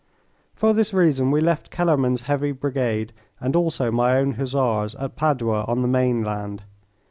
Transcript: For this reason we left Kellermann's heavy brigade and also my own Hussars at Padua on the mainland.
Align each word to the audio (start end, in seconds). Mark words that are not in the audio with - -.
For 0.55 0.73
this 0.73 0.95
reason 0.95 1.29
we 1.29 1.41
left 1.41 1.69
Kellermann's 1.69 2.23
heavy 2.23 2.53
brigade 2.53 3.13
and 3.39 3.55
also 3.55 3.91
my 3.91 4.17
own 4.17 4.31
Hussars 4.31 4.95
at 4.95 5.15
Padua 5.15 5.63
on 5.67 5.83
the 5.83 5.87
mainland. 5.87 6.63